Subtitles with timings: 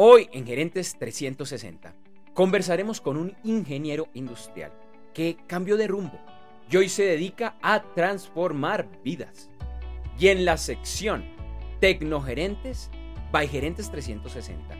[0.00, 1.92] Hoy en Gerentes 360
[2.32, 4.70] conversaremos con un ingeniero industrial
[5.12, 6.20] que cambió de rumbo
[6.70, 9.50] y hoy se dedica a transformar vidas.
[10.16, 11.24] Y en la sección
[11.80, 12.90] Tecnogerentes
[13.32, 14.76] by Gerentes 360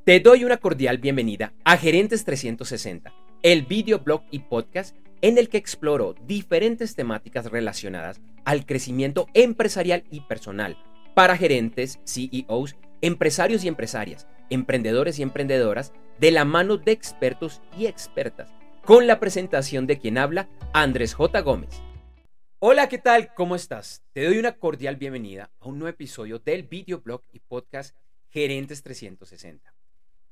[0.05, 3.11] Te doy una cordial bienvenida a Gerentes 360,
[3.45, 10.21] el videoblog y podcast en el que exploro diferentes temáticas relacionadas al crecimiento empresarial y
[10.21, 10.75] personal
[11.13, 17.85] para gerentes, CEOs, empresarios y empresarias, emprendedores y emprendedoras, de la mano de expertos y
[17.85, 18.51] expertas,
[18.83, 21.39] con la presentación de quien habla, Andrés J.
[21.41, 21.83] Gómez.
[22.57, 23.31] Hola, ¿qué tal?
[23.35, 24.01] ¿Cómo estás?
[24.13, 27.95] Te doy una cordial bienvenida a un nuevo episodio del videoblog y podcast
[28.27, 29.71] Gerentes 360.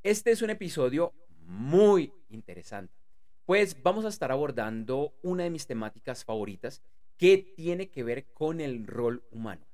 [0.01, 1.13] Este es un episodio
[1.45, 3.02] muy interesante
[3.45, 6.81] pues vamos a estar abordando una de mis temáticas favoritas
[7.17, 9.65] que tiene que ver con el rol humano.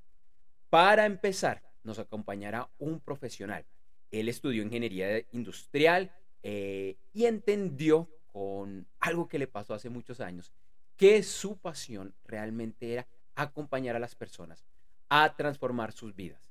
[0.68, 3.64] Para empezar, nos acompañará un profesional.
[4.10, 10.52] Él estudió ingeniería industrial eh, y entendió con algo que le pasó hace muchos años,
[10.96, 14.64] que su pasión realmente era acompañar a las personas
[15.08, 16.50] a transformar sus vidas.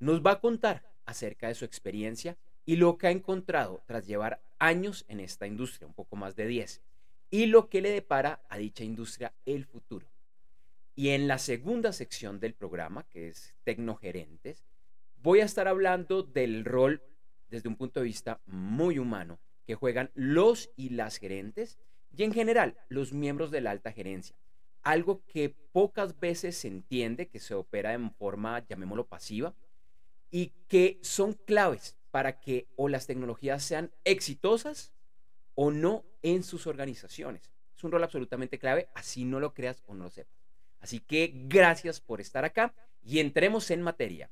[0.00, 4.40] Nos va a contar acerca de su experiencia y lo que ha encontrado tras llevar
[4.62, 6.82] años en esta industria, un poco más de 10,
[7.30, 10.06] y lo que le depara a dicha industria el futuro.
[10.94, 14.64] Y en la segunda sección del programa, que es Tecnogerentes,
[15.16, 17.02] voy a estar hablando del rol
[17.50, 21.80] desde un punto de vista muy humano que juegan los y las gerentes
[22.16, 24.36] y en general los miembros de la alta gerencia.
[24.84, 29.54] Algo que pocas veces se entiende, que se opera en forma, llamémoslo pasiva,
[30.30, 34.92] y que son claves para que o las tecnologías sean exitosas
[35.54, 37.50] o no en sus organizaciones.
[37.74, 40.36] Es un rol absolutamente clave, así no lo creas o no lo sepas.
[40.78, 44.30] Así que gracias por estar acá y entremos en materia.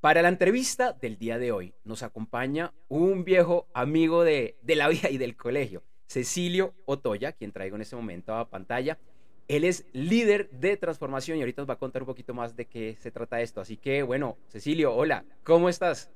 [0.00, 4.88] Para la entrevista del día de hoy nos acompaña un viejo amigo de, de la
[4.88, 8.98] vida y del colegio, Cecilio Otoya, quien traigo en este momento a pantalla.
[9.48, 12.66] Él es líder de transformación y ahorita nos va a contar un poquito más de
[12.66, 13.60] qué se trata esto.
[13.60, 16.10] Así que, bueno, Cecilio, hola, ¿cómo estás?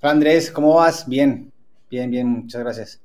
[0.00, 1.08] Hola Andrés, ¿cómo vas?
[1.08, 1.52] Bien,
[1.90, 3.02] bien, bien, muchas gracias.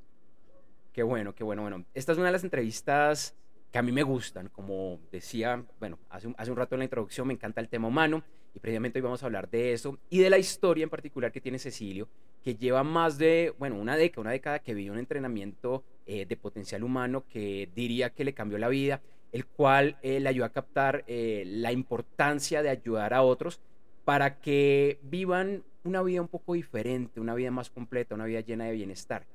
[0.94, 1.86] Qué bueno, qué bueno, bueno.
[1.94, 3.36] Esta es una de las entrevistas
[3.72, 4.50] que a mí me gustan.
[4.50, 7.88] Como decía, bueno, hace un, hace un rato en la introducción me encanta el tema
[7.88, 11.32] humano y precisamente hoy vamos a hablar de eso y de la historia en particular
[11.32, 12.08] que tiene Cecilio,
[12.44, 16.38] que lleva más de, bueno, una década, una década que vivió un entrenamiento eh, de
[16.38, 20.54] potencial humano que diría que le cambió la vida, el cual eh, le ayudó a
[20.54, 23.60] captar eh, la importancia de ayudar a otros
[24.06, 28.66] para que vivan una vida un poco diferente, una vida más completa, una vida llena
[28.66, 29.26] de bienestar.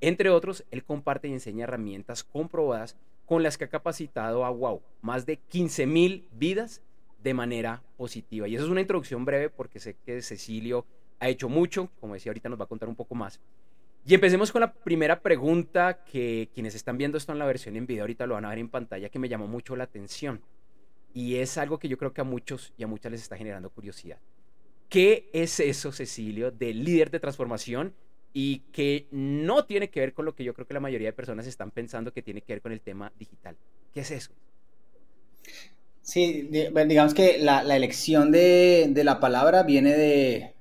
[0.00, 2.96] Entre otros, él comparte y enseña herramientas comprobadas
[3.26, 6.80] con las que ha capacitado a, wow, más de 15 mil vidas
[7.22, 8.48] de manera positiva.
[8.48, 10.84] Y eso es una introducción breve porque sé que Cecilio
[11.20, 13.40] ha hecho mucho, como decía ahorita nos va a contar un poco más.
[14.04, 17.86] Y empecemos con la primera pregunta que quienes están viendo esto en la versión en
[17.86, 20.40] video ahorita lo van a ver en pantalla que me llamó mucho la atención.
[21.14, 23.70] Y es algo que yo creo que a muchos y a muchas les está generando
[23.70, 24.18] curiosidad.
[24.88, 27.94] ¿Qué es eso, Cecilio, del líder de transformación
[28.32, 31.12] y que no tiene que ver con lo que yo creo que la mayoría de
[31.12, 33.56] personas están pensando que tiene que ver con el tema digital?
[33.92, 34.32] ¿Qué es eso?
[36.02, 40.54] Sí, digamos que la, elección de, de, la palabra viene de,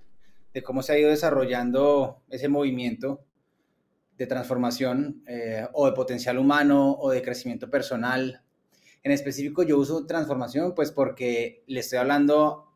[0.54, 3.26] de, cómo se ha ido desarrollando ese movimiento
[4.18, 8.44] de transformación eh, o de potencial humano o de crecimiento personal.
[9.02, 12.72] En específico yo uso transformación pues porque le estoy hablando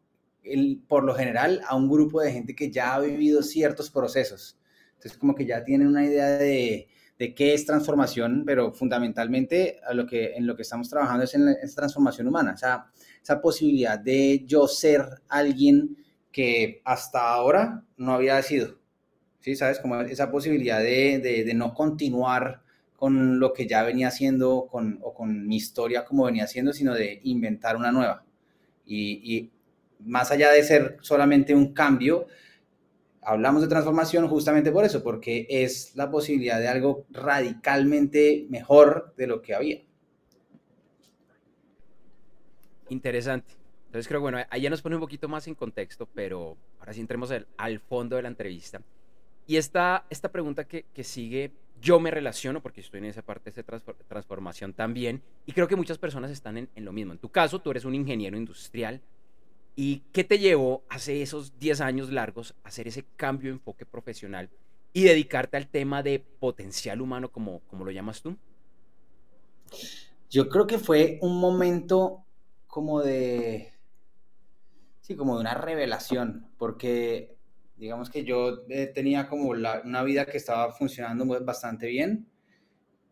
[0.88, 4.58] por lo general a un grupo de gente que ya ha vivido ciertos procesos.
[4.96, 9.94] Entonces, como que ya tienen una idea de, de qué es transformación, pero fundamentalmente a
[9.94, 12.92] lo que, en lo que estamos trabajando es en transformación humana, o
[13.24, 15.98] esa posibilidad de yo ser alguien
[16.32, 18.78] que hasta ahora no había sido.
[19.40, 19.56] ¿Sí?
[19.56, 19.80] ¿Sabes?
[19.80, 22.62] Como esa posibilidad de, de, no continuar
[22.98, 26.94] con lo que ya venía haciendo con, o con mi historia como venía haciendo, sino
[26.94, 28.26] de inventar una nueva.
[28.86, 29.52] Y, y
[30.00, 32.28] más allá de ser solamente un cambio,
[33.26, 39.28] hablamos de transformación justamente por eso, porque es la posibilidad de algo radicalmente mejor de
[39.28, 39.82] lo que había.
[42.90, 43.54] Interesante.
[43.88, 47.02] Entonces creo, bueno, ahí ya nos pone un poquito más en contexto, pero ahora sí
[47.02, 48.82] entremos al, fondo de la entrevista.
[49.48, 51.52] Y esta, esta pregunta que, sigue,
[51.82, 53.64] yo me relaciono, porque estoy en esa parte de
[54.08, 57.14] transformación también, y creo que muchas personas están en, en lo mismo.
[57.14, 59.02] En tu caso, tú eres un ingeniero industrial,
[59.76, 63.86] ¿Y qué te llevó hace esos 10 años largos a hacer ese cambio de enfoque
[63.86, 64.50] profesional
[64.94, 68.38] y dedicarte al tema de potencial humano, como, como lo llamas tú?
[70.30, 72.26] Yo creo que fue un momento
[72.68, 73.74] como de,
[75.02, 77.36] sí, como de una revelación, porque
[77.76, 82.28] digamos que yo eh, tenía como una vida que estaba funcionando bastante bien,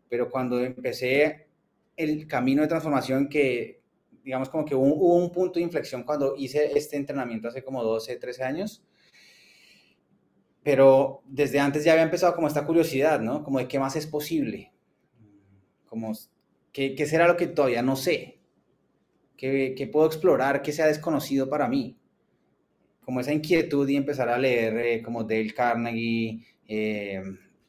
[0.08, 1.48] pero cuando empecé
[1.96, 3.83] el camino de transformación que
[4.24, 8.16] digamos como que hubo, un punto de inflexión cuando hice este entrenamiento hace como 12,
[8.16, 8.82] 13 años.
[10.62, 13.44] Pero desde antes ya había empezado como esta curiosidad, ¿no?
[13.44, 14.72] Como de qué más es posible.
[15.84, 16.12] Como,
[16.72, 18.40] ¿qué, qué será lo que todavía no sé?
[19.36, 20.62] ¿Qué, ¿Qué, puedo explorar?
[20.62, 21.98] ¿Qué sea desconocido para mí?
[23.04, 27.22] Como esa inquietud y empezar a leer eh, como Dale Carnegie, eh,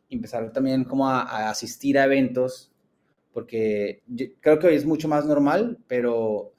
[0.09, 2.74] empezar también como a, a asistir a eventos
[3.35, 4.01] porque
[4.39, 6.53] creo que hoy es mucho más normal, pero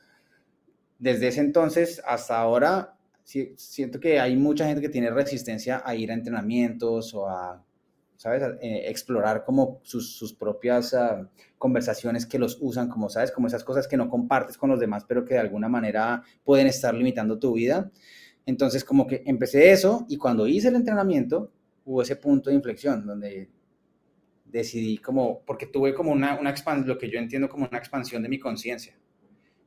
[0.98, 6.10] desde ese entonces hasta ahora siento que hay mucha gente que tiene resistencia a ir
[6.10, 7.64] a entrenamientos o a,
[8.18, 11.26] ¿sabes?, eh, explorar como sus, propias ah,
[11.56, 15.06] conversaciones que los usan, como, ¿sabes?, como esas cosas que no compartes con los demás,
[15.08, 17.90] pero que de alguna manera pueden estar limitando tu vida.
[18.44, 21.50] Entonces, como que empecé eso y cuando hice el entrenamiento,
[21.86, 23.48] hubo ese punto de inflexión donde
[24.56, 28.22] decidí como, porque tuve como una, una expansión, lo que yo entiendo como una expansión
[28.22, 28.96] de mi conciencia.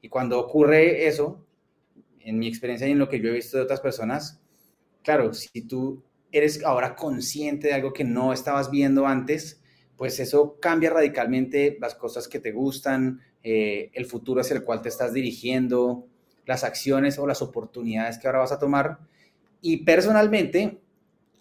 [0.01, 1.45] Y cuando ocurre eso,
[2.19, 4.41] en mi experiencia y en lo que yo he visto de otras personas,
[5.03, 9.61] claro, si tú eres ahora consciente de algo que no estabas viendo antes,
[9.97, 14.81] pues eso cambia radicalmente las cosas que te gustan, eh, el futuro hacia el cual
[14.81, 16.07] te estás dirigiendo,
[16.45, 18.99] las acciones o las oportunidades que ahora vas a tomar.
[19.61, 20.79] Y personalmente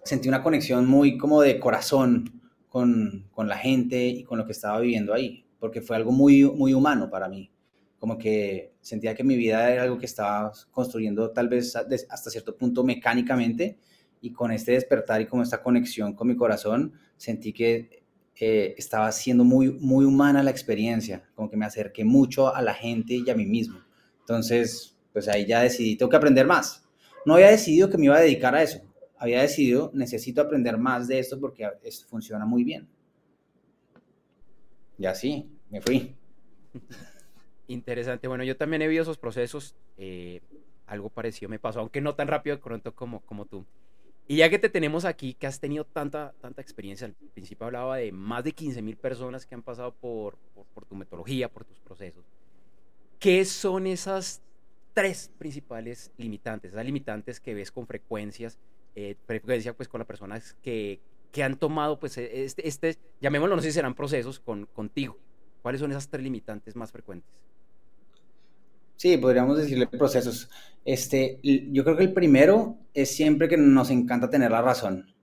[0.04, 2.38] sentí una conexión muy como de corazón
[2.68, 6.44] con, con, la gente y con lo que estaba viviendo ahí, porque fue algo muy,
[6.44, 7.50] muy humano para mí.
[7.98, 12.56] Como que sentía que mi vida era algo que estaba construyendo tal vez hasta cierto
[12.56, 13.78] punto mecánicamente
[14.20, 18.02] y con este despertar y con esta conexión con mi corazón, sentí que
[18.40, 22.74] eh, estaba siendo muy, muy humana la experiencia, como que me acerqué mucho a la
[22.74, 23.80] gente y a mí mismo.
[24.20, 26.84] Entonces, pues ahí ya decidí, tengo que aprender más.
[27.26, 28.80] No había decidido que me iba a dedicar a eso,
[29.18, 32.88] había decidido, necesito aprender más de esto porque esto funciona muy bien.
[34.98, 36.16] Y así, me fui.
[37.68, 38.28] Interesante.
[38.28, 39.76] Bueno, yo también he vivido esos procesos.
[39.96, 40.40] Eh,
[40.86, 43.64] algo parecido me pasó, aunque no tan rápido de pronto como, como tú.
[44.26, 47.96] Y ya que te tenemos aquí, que has tenido tanta, tanta experiencia, al principio hablaba
[47.96, 51.64] de más de 15 mil personas que han pasado por, por, por tu metodología, por
[51.64, 52.25] tus procesos.
[53.18, 54.42] ¿Qué son esas
[54.94, 56.72] tres principales limitantes?
[56.72, 58.58] Esas limitantes que ves con frecuencias
[59.00, 60.99] eh, frecuencia pues con las personas que,
[61.31, 65.17] que han tomado pues e, este, este, llamémoslo, no sé si serán procesos con, contigo.
[65.62, 67.31] ¿Cuáles son esas tres limitantes más frecuentes?
[68.97, 70.50] Sí, podríamos decirle procesos.
[70.85, 71.38] Este,
[71.71, 75.14] yo creo que el primero es siempre que nos encanta tener la razón.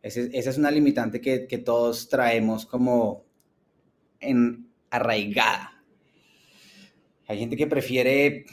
[0.00, 3.26] esa es una limitante que, que, todos traemos como
[4.18, 5.84] en arraigada.
[7.26, 8.46] Hay gente que prefiere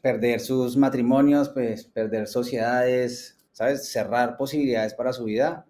[0.00, 3.88] perder sus matrimonios, pues perder sociedades, ¿sabes?
[3.90, 5.64] Cerrar posibilidades para su vida,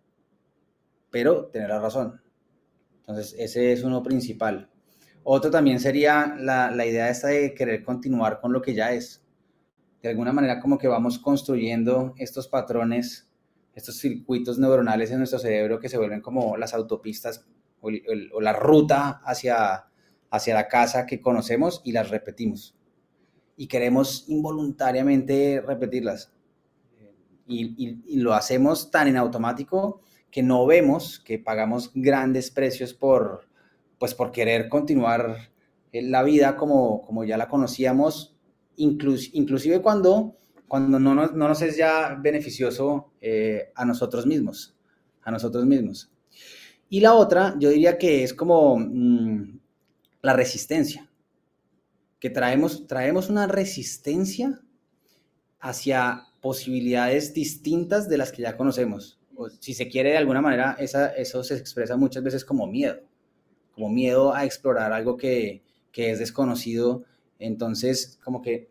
[1.10, 2.20] pero tener la razón.
[2.96, 4.70] Entonces, ese es uno principal.
[5.22, 9.22] Otro también sería la, la idea esta de querer continuar con lo que ya es.
[10.02, 13.30] De alguna manera como que vamos construyendo estos patrones,
[13.74, 17.46] estos circuitos neuronales en nuestro cerebro que se vuelven como las autopistas
[17.80, 17.90] o,
[18.40, 19.84] la ruta hacia,
[20.30, 22.76] hacia la casa que conocemos y las repetimos.
[23.56, 26.33] Y queremos involuntariamente repetirlas
[27.46, 33.48] y, lo hacemos tan en automático que no vemos que pagamos grandes precios por,
[33.98, 35.50] pues por querer continuar
[35.92, 38.34] la vida como, como ya la conocíamos,
[38.76, 40.36] inclusive cuando,
[40.66, 44.74] cuando no nos, no nos es ya beneficioso eh, a nosotros mismos,
[45.22, 46.10] a nosotros mismos.
[46.88, 49.58] Y la otra, yo diría que es como mm,
[50.22, 51.10] la resistencia,
[52.18, 54.60] que traemos, traemos una resistencia
[55.60, 59.18] hacia posibilidades distintas de las que ya conocemos.
[59.34, 63.00] O, si se quiere, de alguna manera, esa, eso se expresa muchas veces como miedo,
[63.74, 67.06] como miedo a explorar algo que, que es desconocido.
[67.38, 68.68] Entonces, como que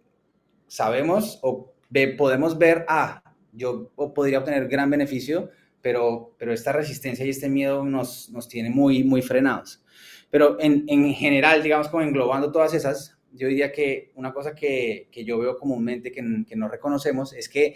[0.67, 1.73] sabemos o
[2.15, 5.49] podemos ver, ah, yo podría obtener gran beneficio,
[5.81, 9.83] pero, pero esta resistencia y este miedo nos, nos tiene muy, muy frenados.
[10.29, 15.09] Pero en, en, general, digamos, como englobando todas esas, yo diría que una cosa que,
[15.11, 17.75] que yo veo comúnmente que, que, no reconocemos es que,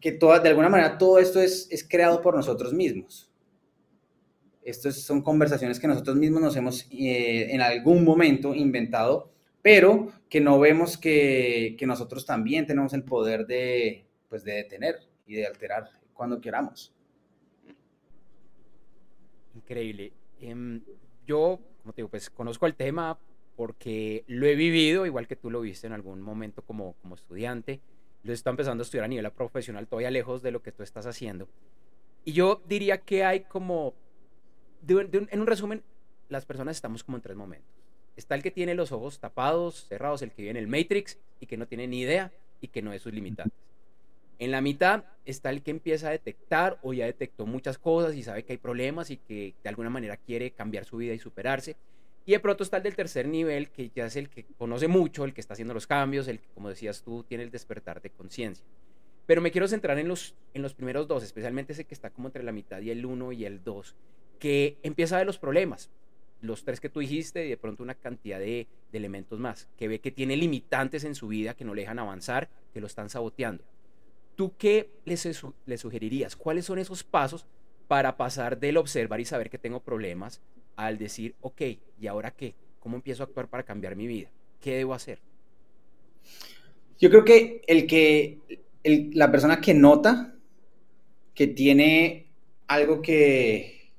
[0.00, 3.30] que toda, de alguna manera todo esto es, es creado por nosotros mismos.
[4.62, 10.40] Estas son conversaciones que nosotros mismos nos hemos eh, en algún momento inventado, pero que
[10.40, 15.46] no vemos que, que nosotros también tenemos el poder de, pues, de detener y de
[15.46, 16.92] alterar cuando queramos.
[19.54, 20.12] Increíble.
[20.40, 20.82] Em,
[21.26, 23.18] yo, como te digo, pues conozco el tema
[23.56, 27.80] porque lo he vivido, igual que tú lo viste en algún momento como, como estudiante.
[28.22, 31.06] Lo está empezando a estudiar a nivel profesional, todavía lejos de lo que tú estás
[31.06, 31.48] haciendo.
[32.24, 33.94] Y yo diría que hay como,
[34.86, 35.82] en un resumen,
[36.28, 37.70] las personas estamos como en tres momentos.
[38.16, 41.46] Está el que tiene los ojos tapados, cerrados, el que vive en el Matrix y
[41.46, 43.58] que no tiene ni idea y que no es sus limitantes.
[44.38, 48.22] En la mitad está el que empieza a detectar o ya detectó muchas cosas y
[48.22, 51.76] sabe que hay problemas y que de alguna manera quiere cambiar su vida y superarse.
[52.26, 55.24] Y de pronto está el del tercer nivel, que ya es el que conoce mucho,
[55.24, 58.10] el que está haciendo los cambios, el que, como decías tú, tiene el despertar de
[58.10, 58.66] conciencia.
[59.26, 62.28] Pero me quiero centrar en los, en los primeros dos, especialmente ese que está como
[62.28, 63.94] entre la mitad y el uno y el dos,
[64.40, 65.90] que empieza a ver los problemas,
[66.40, 69.88] los tres que tú dijiste y de pronto una cantidad de, de elementos más, que
[69.88, 73.08] ve que tiene limitantes en su vida que no le dejan avanzar, que lo están
[73.08, 73.64] saboteando.
[74.36, 75.16] ¿Tú qué le,
[75.78, 76.36] sugerirías?
[76.36, 77.46] ¿Cuáles son esos pasos
[77.88, 80.42] para pasar del observar y saber que tengo problemas
[80.76, 81.62] al decir, ok,
[81.98, 82.54] ¿y ahora qué?
[82.78, 84.30] ¿Cómo empiezo a actuar para cambiar mi vida?
[84.60, 85.18] ¿Qué debo hacer?
[86.98, 88.40] Yo creo que el que
[88.84, 90.34] la persona que nota
[91.34, 92.32] que tiene
[92.68, 93.92] algo que,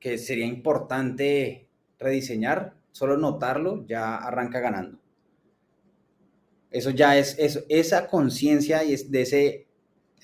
[0.00, 1.68] que sería importante
[1.98, 4.98] rediseñar, solo notarlo ya arranca ganando.
[6.70, 7.36] Eso ya es
[7.68, 9.66] esa conciencia y es de ese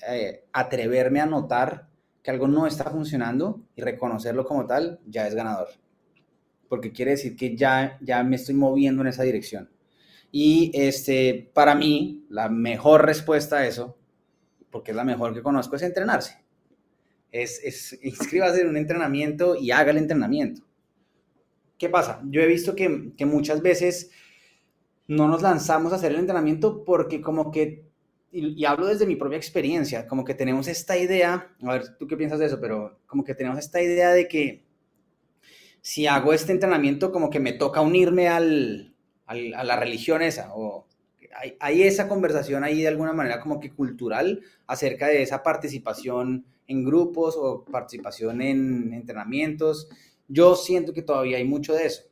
[0.07, 1.87] eh, atreverme a notar
[2.23, 5.69] que algo no está funcionando y reconocerlo como tal, ya es ganador.
[6.69, 9.69] Porque quiere decir que ya, ya me estoy moviendo en esa dirección.
[10.31, 13.97] Y este, para mí, la mejor respuesta a eso,
[14.69, 16.43] porque es la mejor que conozco, es entrenarse.
[17.31, 20.63] Es, es inscríbase en un entrenamiento y haga el entrenamiento.
[21.77, 22.21] ¿Qué pasa?
[22.25, 24.11] Yo he visto que, que muchas veces
[25.07, 27.87] no nos lanzamos a hacer el entrenamiento porque como que
[28.31, 32.17] y, hablo desde mi propia experiencia, como que tenemos esta idea, a ver, tú qué
[32.17, 34.66] piensas de eso, pero como que tenemos esta idea de que
[35.87, 38.93] si hago este entrenamiento, como que me toca unirme al,
[39.25, 40.85] al, a la religión esa, o
[41.33, 46.45] hay, hay, esa conversación ahí de alguna manera como que cultural acerca de esa participación
[46.67, 49.87] en grupos o participación en entrenamientos.
[50.27, 52.03] Yo siento que todavía hay mucho de eso.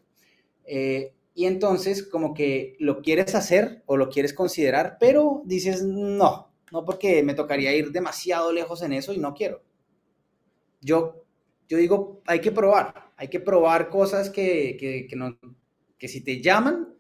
[0.64, 6.50] Eh, y entonces como que lo quieres hacer o lo quieres considerar, pero dices, no,
[6.72, 9.62] no porque me tocaría ir demasiado lejos en eso y no quiero.
[10.80, 11.25] Yo,
[11.68, 15.38] yo digo, hay que probar, hay que probar cosas que, que, que, no,
[15.98, 16.96] que si te llaman,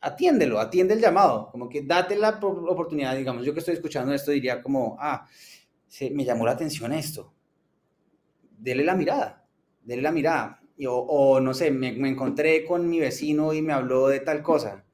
[0.00, 4.30] atiéndelo, atiende el llamado, como que date la oportunidad, digamos, yo que estoy escuchando esto
[4.30, 5.26] diría como, ah,
[5.86, 7.34] se, me llamó la atención esto,
[8.58, 9.46] dele la mirada,
[9.82, 14.20] dele la mirada, o, no sé, me, encontré con mi vecino y me habló de
[14.20, 14.84] tal cosa,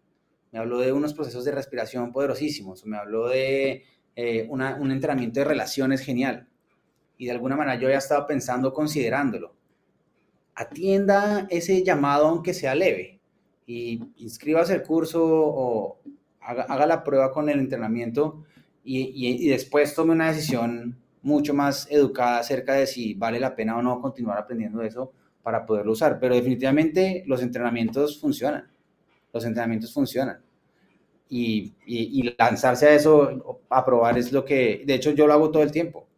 [0.52, 3.84] me habló de unos procesos de respiración poderosísimos, me habló de
[4.14, 6.48] eh, un entrenamiento de relaciones genial,
[7.22, 9.54] y de alguna manera yo ya estaba pensando, considerándolo.
[10.56, 13.20] Atienda ese llamado aunque sea leve,
[13.64, 16.00] y inscríbase el curso o
[16.40, 18.42] haga, la prueba con el entrenamiento
[18.82, 23.78] y, y después tome una decisión mucho más educada acerca de si vale la pena
[23.78, 25.12] o no continuar aprendiendo eso
[25.44, 26.18] para poderlo usar.
[26.18, 28.68] Pero definitivamente los entrenamientos funcionan.
[29.32, 30.40] Los entrenamientos funcionan.
[31.28, 35.52] Y, y, lanzarse a eso, a probar es lo que, de hecho yo lo hago
[35.52, 36.08] todo el tiempo.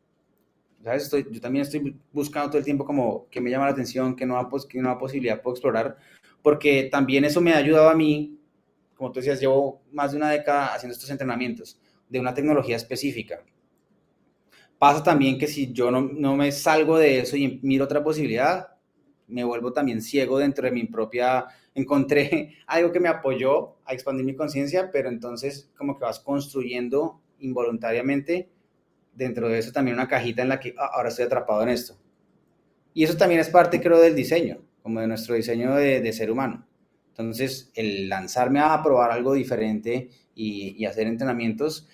[0.84, 1.04] ¿Sabes?
[1.04, 4.24] Estoy, yo también estoy buscando todo el tiempo como que me llama la atención, que
[4.24, 4.30] hay
[4.68, 5.96] que posibilidad puedo explorar,
[6.42, 8.38] porque también eso me ha ayudado a mí,
[8.94, 13.42] como tú decías, llevo más de una década haciendo estos entrenamientos de una tecnología específica.
[14.78, 18.68] Pasa también que si yo no, no me salgo de eso y miro otra posibilidad,
[19.26, 24.26] me vuelvo también ciego dentro de mi propia, encontré algo que me apoyó a expandir
[24.26, 28.50] mi conciencia, pero entonces como que vas construyendo involuntariamente
[29.14, 31.96] dentro de eso también una cajita en la que ah, ahora estoy atrapado en esto.
[32.92, 36.66] Y eso también es parte, creo, del diseño, como de nuestro diseño de, ser humano.
[37.08, 41.88] Entonces, el lanzarme a probar algo diferente y, hacer entrenamientos,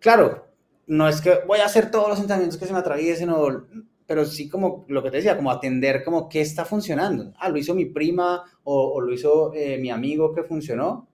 [0.00, 0.48] claro,
[0.86, 3.66] no es que voy a hacer todos los entrenamientos que se me atraviesen o
[4.08, 7.34] pero sí como lo que te decía, como atender como qué está funcionando.
[7.36, 11.06] Ah, lo hizo mi prima o, lo hizo eh, mi amigo que funcionó.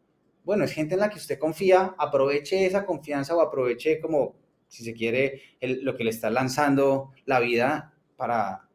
[0.45, 4.37] Bueno, es gente en la que usted confía, aproveche esa confianza o aproveche como,
[4.69, 8.69] si se quiere, lo que le está lanzando la vida para,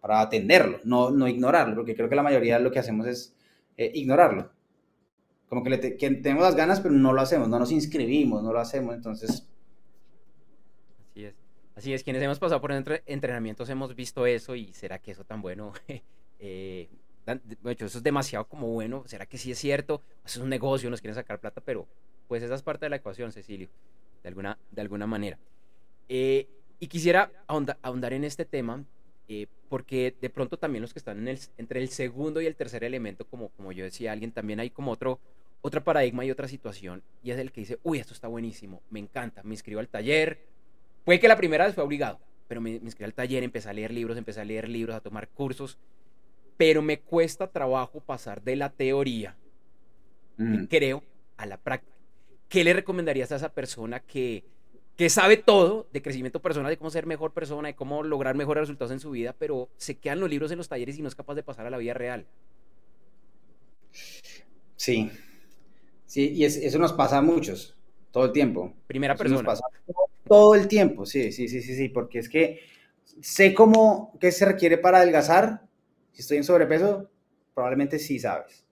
[0.00, 3.34] para atenderlo, no, no ignorarlo, porque creo que la mayoría de lo que hacemos es
[3.76, 4.50] eh, ignorarlo.
[5.48, 8.52] Como que, le que tenemos las ganas, pero no lo hacemos, no nos inscribimos, no
[8.52, 9.50] lo hacemos, entonces
[11.80, 15.40] Así es, quienes hemos pasado por entrenamientos hemos visto eso y será que eso tan
[15.40, 15.72] bueno,
[16.38, 16.90] eh,
[17.64, 21.00] eso es demasiado como bueno, será que sí es cierto, eso es un negocio, nos
[21.00, 21.88] quieren sacar plata, pero
[22.28, 23.70] pues esa es parte de la ecuación, Cecilio,
[24.22, 25.38] de alguna, de alguna manera.
[26.08, 26.48] Eh,
[26.78, 28.84] y quisiera ahondar, en este tema,
[29.28, 32.56] eh, porque de pronto también los que están en el, entre el segundo y el
[32.56, 35.20] tercer elemento, como, como yo decía alguien, también hay como otro,
[35.60, 38.98] otro paradigma y otra situación, y es el que dice, uy, esto está buenísimo, me
[38.98, 40.38] encanta, me inscribo al taller,
[41.04, 43.90] Puede que la primera vez fue obligado, pero me, inscribí al taller, empecé a leer
[43.90, 45.78] libros, empecé a leer libros, a tomar cursos,
[46.56, 49.34] pero me cuesta trabajo pasar de la teoría,
[50.36, 50.64] mm.
[50.64, 51.02] creo,
[51.36, 51.89] a la práctica.
[52.50, 54.44] ¿Qué le recomendarías a esa persona que,
[54.96, 58.62] que sabe todo de crecimiento personal, de cómo ser mejor persona, de cómo lograr mejores
[58.62, 61.14] resultados en su vida, pero se quedan los libros en los talleres y no es
[61.14, 62.26] capaz de pasar a la vida real?
[64.74, 65.10] Sí,
[66.06, 67.76] sí, y eso nos pasa a muchos,
[68.10, 68.74] todo el tiempo.
[68.88, 69.42] Primera persona.
[69.42, 69.64] Nos pasa
[70.26, 72.60] todo el tiempo, sí, sí, sí, sí, sí, porque es que
[73.20, 75.68] sé cómo, qué se requiere para adelgazar.
[76.10, 77.08] Si estoy en sobrepeso,
[77.54, 78.64] probablemente sí sabes.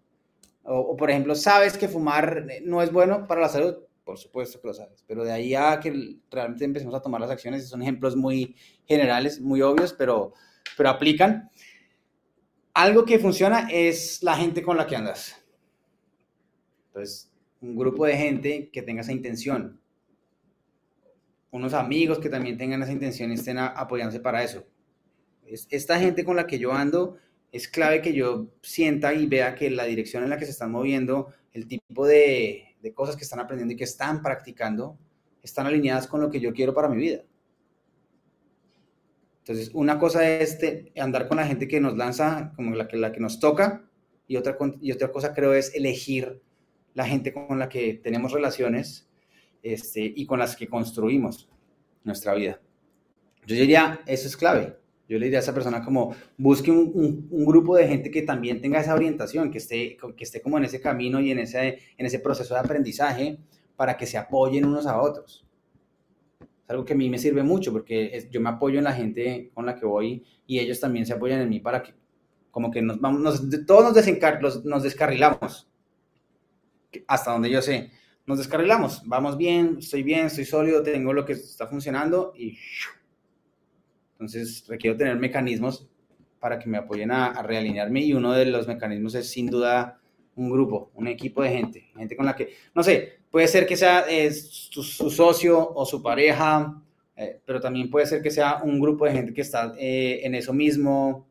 [0.71, 4.69] O, por ejemplo, sabes que fumar no es bueno para la salud, por supuesto que
[4.69, 8.17] lo sabes, pero de ahí a que realmente empecemos a tomar las acciones, son ejemplos
[8.17, 8.55] muy
[8.87, 10.35] generales, muy obvios, pero,
[10.77, 11.51] pero aplican.
[12.75, 15.43] Algo que funciona es la gente con la que andas.
[16.89, 19.81] Entonces, un grupo de gente que tenga esa intención,
[21.51, 24.67] unos amigos que también tengan esa intención y estén apoyándose para eso.
[25.47, 27.17] esta gente con la que yo ando
[27.53, 30.71] es clave que yo sienta y vea que la dirección en la que se están
[30.71, 34.99] moviendo, el tipo de, cosas que están aprendiendo y que están practicando,
[35.43, 37.23] están alineadas con lo que yo quiero para mi vida.
[39.41, 40.59] Entonces, una cosa es
[40.99, 43.89] andar con la gente que nos lanza, como la que, la que nos toca,
[44.27, 46.43] y otra, y otra cosa creo es elegir
[46.93, 49.09] la gente con la que tenemos relaciones
[49.63, 51.49] este, y con las que construimos
[52.05, 52.61] nuestra vida.
[53.47, 54.77] Yo diría, eso es clave.
[55.09, 58.81] Yo le diría a esa persona como, busque un, grupo de gente que también tenga
[58.81, 62.19] esa orientación, que esté, que esté como en ese camino y en ese, en ese
[62.19, 63.39] proceso de aprendizaje
[63.75, 65.47] para que se apoyen unos a otros.
[66.41, 69.51] Es algo que a mí me sirve mucho porque yo me apoyo en la gente
[69.55, 71.95] con la que voy y ellos también se apoyan en mí para que
[72.51, 75.69] como que nos vamos, todos nos, nos descarrilamos,
[77.07, 77.91] hasta donde yo sé
[78.29, 82.59] nos descarrilamos, vamos bien, estoy bien, estoy sólido, tengo lo que está funcionando y
[84.19, 85.89] entonces requiero tener mecanismos
[86.41, 90.01] para que me apoyen a, realinearme y uno de los mecanismos es sin duda
[90.35, 93.77] un grupo, un equipo de gente, gente con la que, no sé, puede ser que
[93.77, 96.83] sea su, socio o su pareja,
[97.17, 100.35] eh, pero también puede ser que sea un grupo de gente que está eh, en
[100.35, 101.29] eso mismo,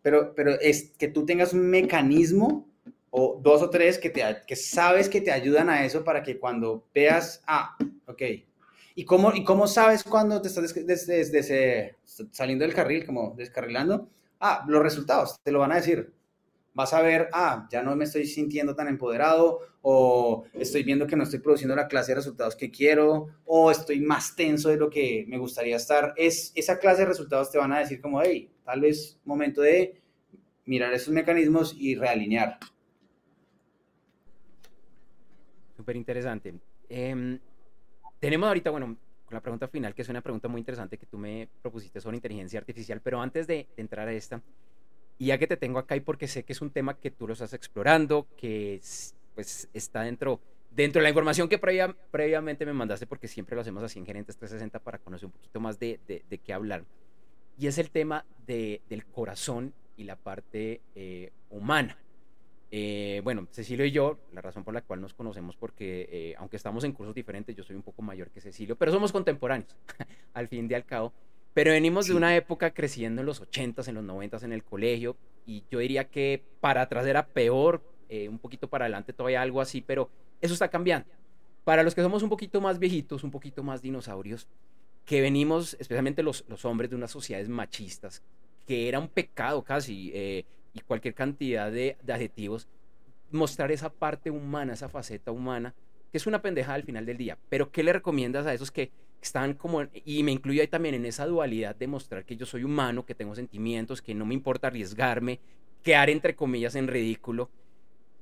[0.00, 2.68] pero, pero es que tú tengas un mecanismo
[3.10, 6.38] o dos o tres que, te, que sabes que te ayudan a eso para que
[6.38, 8.22] cuando veas, ah, ok.
[8.94, 11.96] ¿Y cómo, y cómo sabes cuando te estás desde
[12.30, 14.08] saliendo del carril, como descarrilando?
[14.40, 16.12] Ah, los resultados, te lo van a decir.
[16.74, 21.16] Vas a ver, ah, ya no me estoy sintiendo tan empoderado, o estoy viendo que
[21.16, 24.88] no estoy produciendo la clase de resultados que quiero, o estoy más tenso de lo
[24.88, 26.14] que me gustaría estar.
[26.16, 30.00] Es, esa clase de resultados te van a decir como, hey, tal vez momento de
[30.64, 32.58] mirar esos mecanismos y realinear.
[35.76, 36.54] Súper interesante.
[36.88, 37.38] Em,
[38.22, 41.18] tenemos ahorita, bueno, con la pregunta final, que es una pregunta muy interesante que tú
[41.18, 44.40] me propusiste sobre inteligencia artificial, pero antes de, entrar a esta,
[45.18, 47.26] y ya que te tengo acá y porque sé que es un tema que tú
[47.26, 48.80] lo estás explorando, que
[49.34, 50.38] pues está dentro,
[50.70, 54.36] dentro de la información que previamente me mandaste, porque siempre lo hacemos así en Gerentes
[54.36, 56.84] 360 para conocer un poquito más de, de, qué hablar,
[57.58, 61.98] y es el tema de, del corazón y la parte eh, humana.
[62.74, 66.56] Eh, bueno, Cecilio y yo, la razón por la cual nos conocemos, porque eh, aunque
[66.56, 69.76] estamos en cursos diferentes, yo soy un poco mayor que Cecilio, pero somos contemporáneos,
[70.32, 71.12] al fin y al cabo.
[71.52, 75.18] Pero venimos de una época creciendo en los 80s, en los 90s en el colegio,
[75.44, 79.60] y yo diría que para atrás era peor, eh, un poquito para adelante todavía algo
[79.60, 80.08] así, pero
[80.40, 81.10] eso está cambiando.
[81.64, 84.48] Para los que somos un poquito más viejitos, un poquito más dinosaurios,
[85.04, 88.22] que venimos, especialmente los, los hombres de unas sociedades machistas,
[88.66, 92.68] que era un pecado casi, eh, y cualquier cantidad de, adjetivos,
[93.30, 95.74] mostrar esa parte humana, esa faceta humana,
[96.10, 97.38] que es una pendejada al final del día.
[97.48, 101.06] Pero ¿qué le recomiendas a esos que están como, y me incluyo ahí también en
[101.06, 104.66] esa dualidad de mostrar que yo soy humano, que tengo sentimientos, que no me importa
[104.66, 105.40] arriesgarme,
[105.82, 107.50] quedar entre comillas en ridículo,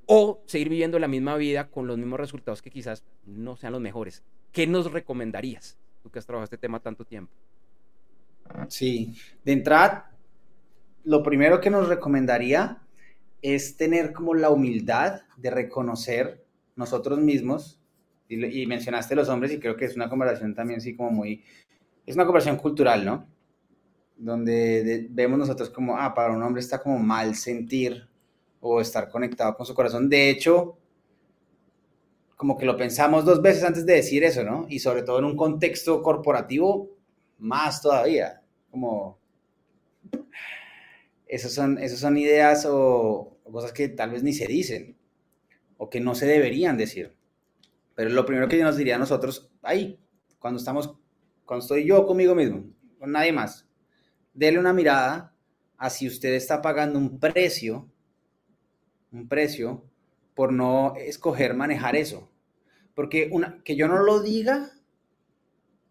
[0.06, 3.80] o seguir viviendo la misma vida con los mismos resultados que quizás no sean los
[3.80, 4.22] mejores?
[4.52, 5.78] ¿Qué nos recomendarías?
[6.02, 7.32] Tú que has trabajado este tema tanto tiempo.
[8.68, 10.09] Sí, de entrada,
[11.04, 12.78] lo primero que nos recomendaría
[13.42, 16.44] es tener como la humildad de reconocer
[16.76, 17.80] nosotros mismos
[18.28, 21.42] y, mencionaste los hombres y creo que es una conversación también sí como muy,
[22.06, 23.26] es una conversación cultural, ¿no?
[24.16, 28.08] Donde vemos nosotros como, ah, para un hombre está como mal sentir
[28.60, 30.08] o estar conectado con su corazón.
[30.08, 30.78] De hecho,
[32.36, 34.66] como que lo pensamos dos veces antes de decir eso, ¿no?
[34.68, 36.88] Y sobre todo en un contexto corporativo,
[37.38, 39.19] más todavía, como...
[41.30, 44.98] Esas son, esas son ideas o cosas que tal vez ni se dicen
[45.76, 47.16] o que no se deberían decir.
[47.94, 50.00] Pero lo primero que nos diría a nosotros, ahí,
[50.40, 50.92] cuando estamos,
[51.44, 52.64] cuando estoy yo conmigo mismo,
[52.98, 53.68] con nadie más,
[54.34, 55.32] dele una mirada
[55.76, 57.88] a si usted está pagando un precio,
[59.12, 59.84] un precio
[60.34, 62.28] por no escoger manejar eso.
[62.92, 64.72] Porque una, que yo no lo diga,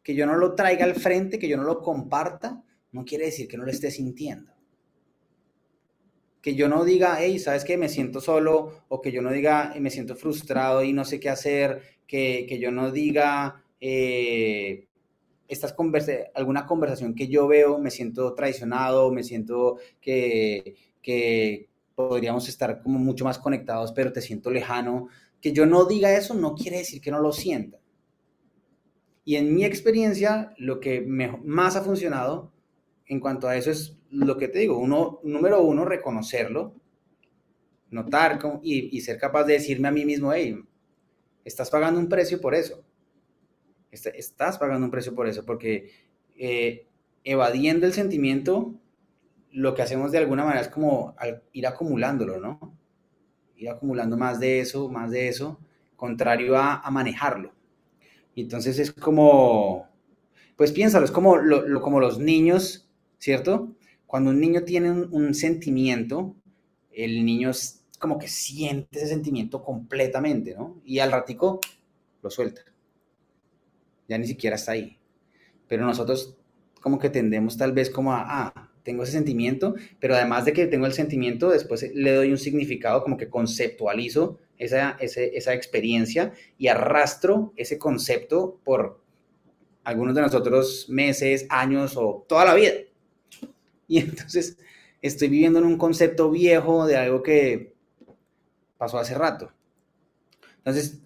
[0.03, 3.47] que yo no lo traiga al frente, que yo no lo comparta, no quiere decir
[3.47, 4.58] que no lo esté sintiendo
[6.41, 7.77] que yo no diga, hey, ¿sabes qué?
[7.77, 11.29] Me siento solo, o que yo no diga, me siento frustrado y no sé qué
[11.29, 14.87] hacer, que, yo no diga, eh,
[15.47, 15.75] estas
[16.35, 22.99] alguna conversación que yo veo, me siento traicionado, me siento que, que podríamos estar como
[22.99, 25.09] mucho más conectados, pero te siento lejano.
[25.41, 27.79] Que yo no diga eso no quiere decir que no lo sienta.
[29.25, 32.53] Y en mi experiencia, lo que más ha funcionado
[33.05, 36.75] en cuanto a eso es lo que te digo, uno, número uno, reconocerlo,
[37.91, 40.59] notar y, ser capaz de decirme a mí mismo, hey,
[41.43, 42.83] estás pagando un precio por eso.
[43.91, 45.91] Estás pagando un precio por eso, porque
[46.37, 46.87] eh,
[47.23, 48.75] evadiendo el sentimiento,
[49.51, 51.15] lo que hacemos de alguna manera es como
[51.53, 52.77] ir acumulándolo, ¿no?
[53.57, 55.59] Ir acumulando más de eso, más de eso,
[55.95, 57.53] contrario a, manejarlo.
[58.35, 59.89] Entonces es como,
[60.55, 61.35] pues piénsalo, es como,
[61.81, 63.75] como los niños, ¿cierto?
[64.09, 66.35] Cuando un niño tiene un, sentimiento,
[66.91, 70.81] el niño es como que siente ese sentimiento completamente, ¿no?
[70.83, 71.59] Y al ratico
[72.23, 72.63] lo suelta.
[74.07, 74.97] Ya ni siquiera está ahí.
[75.67, 76.35] Pero nosotros
[76.81, 80.65] como que tendemos tal vez como a, ah, tengo ese sentimiento, pero además de que
[80.65, 86.65] tengo el sentimiento, después le doy un significado, como que conceptualizo esa, esa experiencia y
[86.69, 89.03] arrastro ese concepto por
[89.83, 92.73] algunos de nosotros meses, años o toda la vida.
[93.89, 94.57] Y entonces
[95.01, 97.73] estoy viviendo en un concepto viejo de algo que
[98.77, 99.51] pasó hace rato.
[100.57, 101.01] Entonces,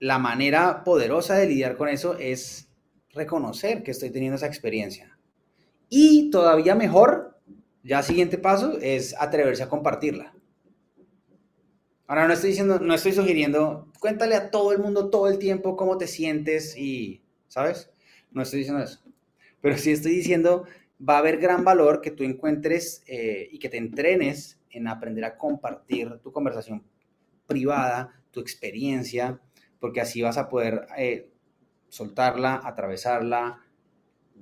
[0.00, 2.68] la manera poderosa de lidiar con eso es
[3.12, 5.16] reconocer que estoy teniendo esa experiencia.
[5.88, 7.38] Y todavía mejor,
[7.84, 10.34] ya siguiente paso, es atreverse a compartirla.
[12.08, 15.76] Ahora no estoy diciendo, no estoy sugiriendo, cuéntale a todo el mundo todo el tiempo
[15.76, 17.90] cómo te sientes y, ¿sabes?
[18.32, 19.00] No estoy diciendo eso.
[19.60, 20.66] Pero sí estoy diciendo
[20.98, 25.24] va a haber gran valor que tú encuentres eh, y que te entrenes en aprender
[25.24, 26.82] a compartir tu conversación
[27.46, 29.40] privada, tu experiencia,
[29.78, 31.30] porque así vas a poder eh,
[31.88, 33.60] soltarla, atravesarla,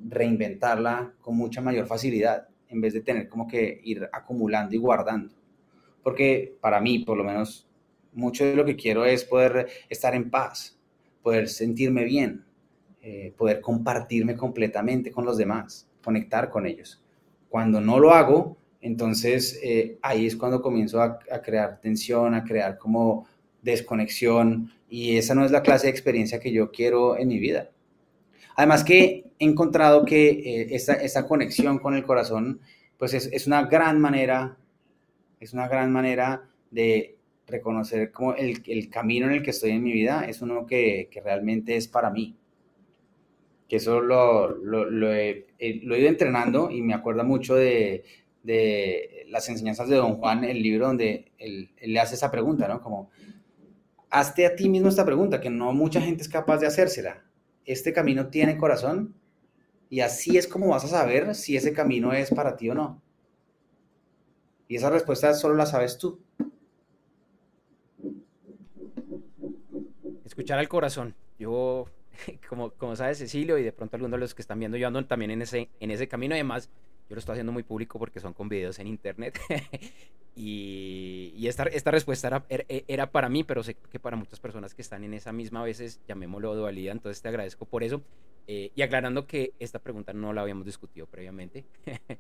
[0.08, 5.34] reinventarla con mucha mayor facilidad, en vez de tener como que ir acumulando y guardando.
[6.02, 7.68] Porque para mí, por lo menos,
[8.12, 10.78] mucho de lo que quiero es poder estar en paz,
[11.22, 12.44] poder sentirme bien,
[13.02, 17.02] eh, poder compartirme completamente con los demás conectar con ellos.
[17.48, 22.76] Cuando no lo hago, entonces eh, ahí es cuando comienzo a, crear tensión, a crear
[22.78, 23.26] como
[23.62, 27.70] desconexión y esa no es la clase de experiencia que yo quiero en mi vida.
[28.56, 32.60] Además que he encontrado que eh, esa, conexión con el corazón
[32.98, 34.56] pues es, una gran manera,
[35.40, 39.92] es una gran manera de reconocer como el, camino en el que estoy en mi
[39.92, 42.36] vida es uno que realmente es para mí
[43.68, 48.04] que eso lo, lo, he, ido entrenando y me acuerda mucho de,
[48.42, 52.80] de, las enseñanzas de Don Juan, el libro donde él, le hace esa pregunta, ¿no?
[52.82, 53.10] Como,
[54.10, 57.24] hazte a ti mismo esta pregunta, que no mucha gente es capaz de hacérsela.
[57.64, 59.14] ¿Este camino tiene corazón?
[59.88, 63.02] Y así es como vas a saber si ese camino es para ti o no.
[64.68, 66.20] Y esa respuesta solo la sabes tú.
[70.24, 71.14] Escuchar al corazón.
[71.38, 71.86] Yo,
[72.48, 75.04] como, como sabes, Cecilio, y de pronto algunos de los que están viendo, yo ando
[75.04, 76.34] también en ese, en ese camino.
[76.34, 76.70] Además,
[77.08, 79.38] yo lo estoy haciendo muy público porque son con videos en internet.
[80.36, 84.82] y, esta, esta, respuesta era, era, para mí, pero sé que para muchas personas que
[84.82, 86.92] están en esa misma, a veces llamémoslo dualidad.
[86.92, 88.02] Entonces te agradezco por eso.
[88.46, 91.64] Eh, y aclarando que esta pregunta no la habíamos discutido previamente.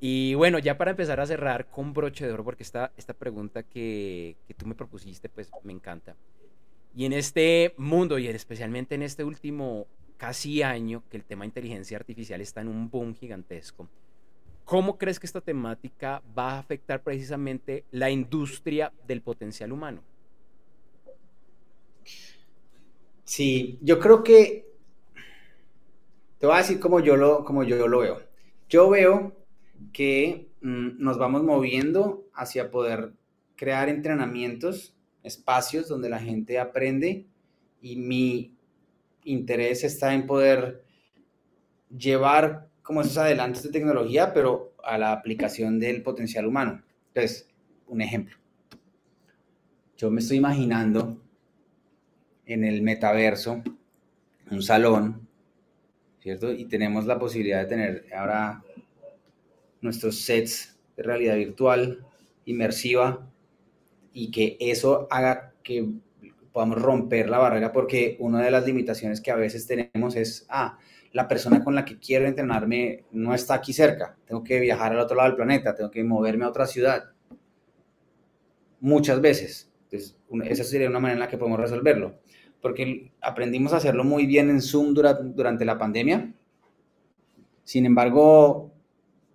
[0.00, 3.62] y bueno, ya para empezar a cerrar con broche de oro, porque esta, esta pregunta
[3.64, 6.16] que, que tú me propusiste, pues me encanta.
[6.94, 11.48] Y en este mundo, y especialmente en este último casi año, que el tema de
[11.48, 13.88] inteligencia artificial está en un boom gigantesco,
[14.64, 20.02] ¿cómo crees que esta temática va a afectar precisamente la industria del potencial humano?
[23.24, 24.66] Sí, yo creo que
[26.38, 28.22] te voy a decir como yo lo, yo lo veo.
[28.68, 29.36] Yo veo
[29.92, 33.12] que mm, nos vamos moviendo hacia poder
[33.56, 37.26] crear entrenamientos, espacios donde la gente aprende
[37.80, 38.56] y mi
[39.24, 40.84] interés está en poder
[41.96, 46.82] llevar como esos adelantos de tecnología, pero a la aplicación del potencial humano.
[47.08, 47.48] Entonces,
[47.86, 48.36] un ejemplo.
[49.96, 51.20] Yo me estoy imaginando
[52.46, 53.62] en el metaverso
[54.50, 55.28] un salón
[56.20, 56.52] ¿cierto?
[56.52, 58.62] Y tenemos la posibilidad de tener ahora
[59.80, 62.04] nuestros sets de realidad virtual
[62.44, 63.29] inmersiva
[64.12, 65.88] y que eso haga que
[66.52, 70.78] podamos romper la barrera porque una de las limitaciones que a veces tenemos es, ah,
[71.12, 75.00] la persona con la que quiero entrenarme no está aquí cerca, tengo que viajar al
[75.00, 77.10] otro lado del planeta, tengo que moverme a otra ciudad.
[78.80, 79.70] Muchas veces.
[79.84, 82.20] Entonces, esa sería una manera en la que podemos resolverlo
[82.60, 86.32] porque aprendimos a hacerlo muy bien en Zoom durante la pandemia.
[87.64, 88.72] Sin embargo,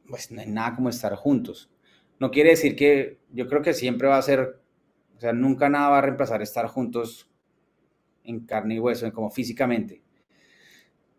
[0.07, 1.69] pues no hay nada como estar juntos.
[2.19, 4.59] No quiere decir que yo creo que siempre va a ser,
[5.15, 7.29] o sea, nunca nada va a reemplazar estar juntos
[8.23, 10.01] en carne y hueso, como físicamente.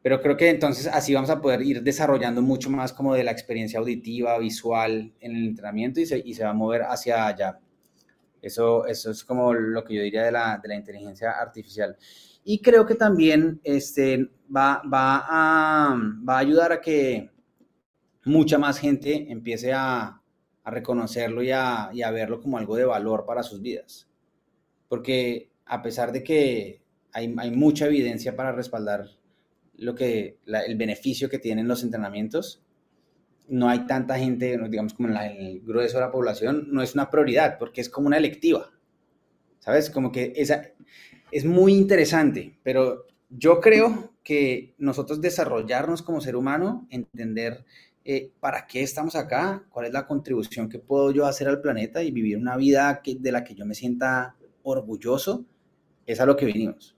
[0.02, 3.32] Pero creo que entonces así vamos a poder ir desarrollando mucho más como de la
[3.32, 7.58] experiencia auditiva, visual en el entrenamiento y se, va a mover hacia allá.
[8.40, 11.96] Eso, es como lo que yo diría de la, inteligencia artificial.
[12.44, 17.30] Y creo que también este, va a ayudar a que
[18.24, 20.20] mucha más gente empiece a,
[20.66, 24.08] a reconocerlo y a, y a, verlo como algo de valor para sus vidas.
[24.88, 29.06] Porque a pesar de que hay, mucha evidencia para respaldar
[29.76, 32.64] lo que, el beneficio que tienen los entrenamientos,
[33.46, 37.12] no hay tanta gente, digamos como en, el grueso de la población, no es una
[37.12, 38.72] prioridad porque es como una electiva.
[39.60, 39.88] ¿Sabes?
[39.88, 40.62] Como que esa
[41.30, 47.64] es muy interesante, pero yo creo que nosotros desarrollarnos como ser humano, entender
[48.08, 52.04] eh, para qué estamos acá, cuál es la contribución que puedo yo hacer al planeta
[52.04, 55.44] y vivir una vida que, de la que yo me sienta orgulloso,
[56.06, 56.96] es a lo que venimos.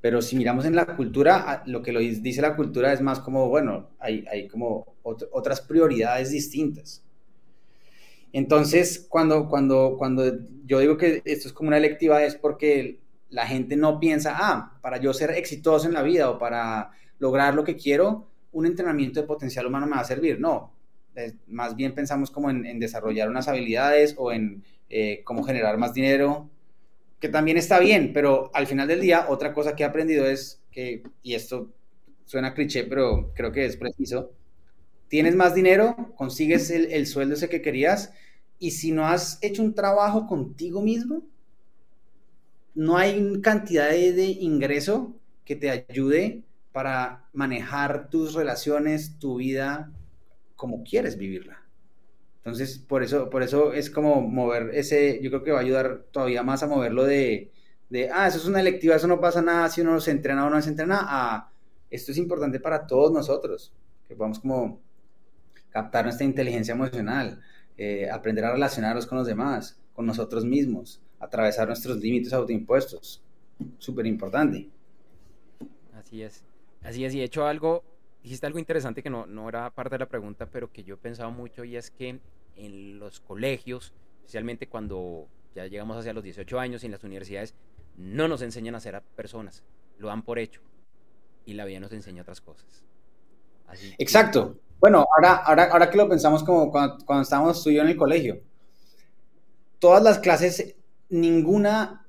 [0.00, 3.50] Pero si miramos en la cultura, lo que lo dice la cultura es más como,
[3.50, 7.04] bueno, hay, como otras prioridades distintas.
[8.32, 10.24] Entonces, cuando, cuando, cuando
[10.64, 14.78] yo digo que esto es como una electiva es porque la gente no piensa, ah,
[14.80, 19.20] para yo ser exitoso en la vida o para lograr lo que quiero, un entrenamiento
[19.20, 20.40] de potencial humano me va a servir.
[20.40, 20.72] No,
[21.46, 26.48] más bien pensamos como en, desarrollar unas habilidades o en eh, cómo generar más dinero
[27.20, 30.62] que también está bien, pero al final del día, otra cosa que he aprendido es
[30.70, 31.70] que, y esto
[32.24, 34.32] suena cliché, pero creo que es preciso,
[35.08, 38.12] tienes más dinero, consigues el, sueldo ese que querías,
[38.58, 41.22] y si no has hecho un trabajo contigo mismo,
[42.74, 45.14] no hay cantidad de ingreso
[45.44, 46.42] que te ayude
[46.76, 49.90] para manejar tus relaciones, tu vida,
[50.56, 51.62] como quieres vivirla.
[52.36, 56.04] Entonces, por eso, por eso es como mover ese, yo creo que va a ayudar
[56.10, 57.50] todavía más a moverlo de,
[57.88, 60.50] de ah, eso es una electiva, eso no pasa nada si uno se entrena o
[60.50, 61.50] no se entrena, a
[61.88, 63.72] esto es importante para todos nosotros,
[64.06, 64.78] que podamos como
[65.70, 67.40] captar nuestra inteligencia emocional,
[67.78, 73.24] eh, aprender a relacionarnos con los demás, con nosotros mismos, atravesar nuestros límites autoimpuestos.
[73.78, 74.68] Súper importante.
[75.94, 76.44] Así es.
[76.86, 77.14] Así es.
[77.14, 77.82] Y he hecho algo,
[78.22, 80.98] dijiste algo interesante que no, no era parte de la pregunta, pero que yo he
[80.98, 82.20] pensado mucho y es que
[82.54, 87.54] en los colegios, especialmente cuando ya llegamos hacia los 18 años y en las universidades,
[87.96, 89.64] no nos enseñan a ser personas,
[89.98, 90.60] lo dan por hecho
[91.44, 92.84] y la vida nos enseña otras cosas.
[93.98, 94.60] Exacto.
[94.78, 97.88] Bueno, ahora, ahora, ahora que lo pensamos como cuando, cuando estábamos tú y yo en
[97.88, 98.40] el colegio,
[99.80, 100.76] todas las clases,
[101.08, 102.05] ninguna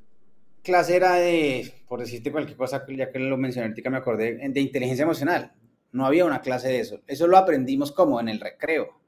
[0.68, 4.60] clase era de, por decirte cualquier cosa, ya que lo mencioné ahorita me acordé, de
[4.60, 5.54] inteligencia emocional.
[5.94, 7.00] No había una clase de eso.
[7.08, 9.00] Eso lo aprendimos como en el recreo,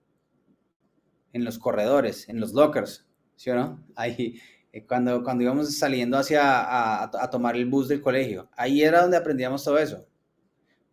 [1.33, 3.85] en los corredores, en los lockers, ¿sí o no?
[3.97, 4.39] Ahí,
[4.71, 8.49] eh, cuando, cuando íbamos saliendo hacia a, a, tomar el bus del colegio.
[8.55, 10.07] Ahí era donde aprendíamos todo eso.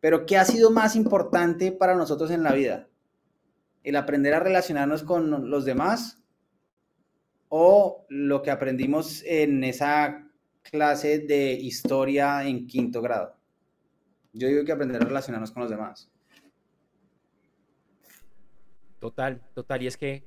[0.00, 2.88] Pero ¿qué ha sido más importante para nosotros en la vida?
[3.84, 6.24] ¿El aprender a relacionarnos con los demás
[7.48, 10.25] o lo que aprendimos en esa
[10.70, 13.36] clase de historia en quinto grado.
[14.32, 16.10] Yo digo que aprender a relacionarnos con los demás.
[18.98, 19.82] Total, total.
[19.82, 20.24] Y es que,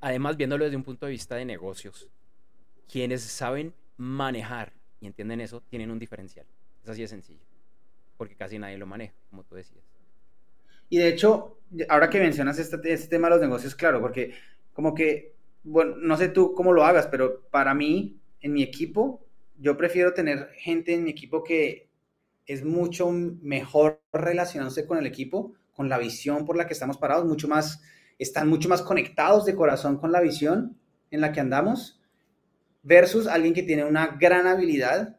[0.00, 2.10] además, viéndolo desde un punto de vista de negocios,
[2.88, 6.46] quienes saben manejar y entienden eso, tienen un diferencial.
[6.82, 7.44] Es así de sencillo.
[8.16, 9.84] Porque casi nadie lo maneja, como tú decías.
[10.88, 14.34] Y de hecho, ahora que mencionas este, este tema de los negocios, claro, porque
[14.72, 19.26] como que, bueno, no sé tú cómo lo hagas, pero para mí, en mi equipo,
[19.56, 21.88] yo prefiero tener gente en mi equipo que
[22.44, 27.24] es mucho mejor relacionándose con el equipo, con la visión por la que estamos parados,
[27.24, 27.80] mucho más,
[28.18, 30.76] están mucho más conectados de corazón con la visión
[31.10, 32.02] en la que andamos,
[32.82, 35.16] versus alguien que tiene una gran habilidad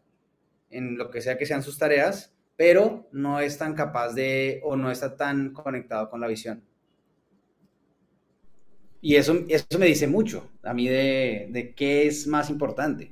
[0.69, 4.75] en lo que sea que sean sus tareas, pero no es tan capaz de o
[4.75, 6.63] no está tan conectado con la visión.
[9.05, 13.11] Y eso, eso me dice mucho a mí de, de qué es más importante.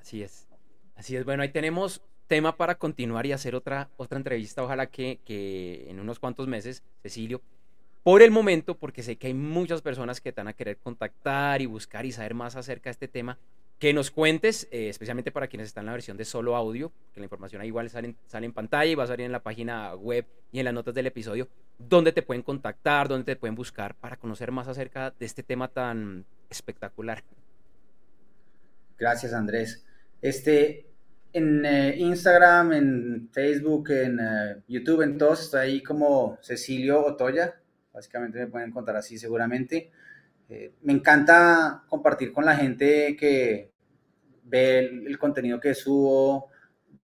[0.00, 0.46] Así es.
[0.94, 1.24] Así es.
[1.24, 4.62] Bueno, ahí tenemos tema para continuar y hacer otra, otra entrevista.
[4.62, 7.42] Ojalá que, que en unos cuantos meses, Cecilio,
[8.04, 11.60] por el momento, porque sé que hay muchas personas que te van a querer contactar
[11.60, 13.36] y buscar y saber más acerca de este tema,
[13.80, 17.20] que nos cuentes, eh, especialmente para quienes están en la versión de solo audio, que
[17.20, 19.94] la información ahí igual sale, sale, en pantalla y va a salir en la página
[19.94, 23.94] web y en las notas del episodio, dónde te pueden contactar, dónde te pueden buscar
[23.94, 27.24] para conocer más acerca de este tema tan espectacular.
[28.98, 29.82] Gracias, Andrés.
[30.20, 30.86] Este,
[31.32, 37.54] en eh, Instagram, en Facebook, en eh, YouTube, en todos, estoy ahí como Cecilio Otoya.
[37.94, 39.90] Básicamente me pueden encontrar así seguramente.
[40.50, 43.70] Eh, me encanta compartir con la gente que
[44.42, 46.48] ve el, contenido que subo.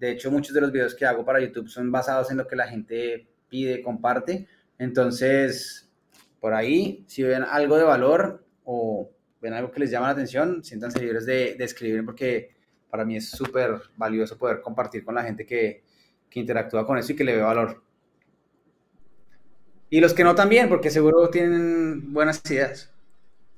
[0.00, 2.56] De hecho, muchos de los videos que hago para YouTube son basados en lo que
[2.56, 4.48] la gente pide, comparte.
[4.78, 5.88] Entonces,
[6.40, 10.64] por ahí, si ven algo de valor o ven algo que les llama la atención,
[10.64, 12.50] siéntanse libres de, escribir porque
[12.90, 15.84] para mí es súper valioso poder compartir con la gente que,
[16.28, 17.80] que interactúa con eso y que le ve valor.
[19.88, 22.92] Y los que no también, porque seguro tienen buenas ideas.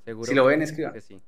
[0.09, 0.93] Seguro si lo ven, escriban.
[0.93, 1.21] Que sí.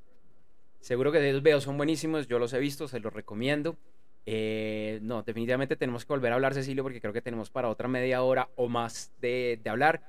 [0.80, 3.78] Seguro que esos videos son buenísimos, yo los he visto, se los recomiendo.
[4.26, 7.88] Eh, no, definitivamente tenemos que volver a hablar, Cecilio, porque creo que tenemos para otra
[7.88, 10.02] media hora o más de, de hablar.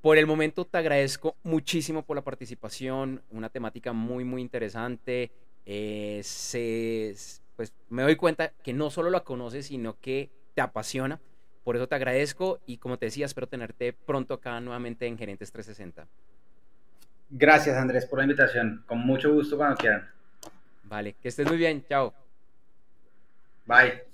[0.00, 5.32] Por el momento te agradezco muchísimo por la participación, una temática muy, muy interesante.
[5.66, 7.14] Eh, se,
[7.56, 11.20] pues me doy cuenta que no solo la conoces, sino que te apasiona.
[11.64, 15.52] Por eso te agradezco y como te decía, espero tenerte pronto acá nuevamente en Gerentes
[15.52, 16.08] 360.
[17.30, 18.82] Gracias Andrés por la invitación.
[18.86, 20.08] Con mucho gusto cuando quieran.
[20.84, 21.84] Vale, que estés muy bien.
[21.88, 22.12] Chao.
[23.66, 24.09] Bye.